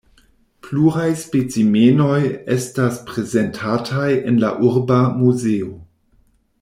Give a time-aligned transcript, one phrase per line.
[0.67, 2.17] Pluraj specimenoj
[2.55, 5.71] estas prezentataj en la Urba Muzeo.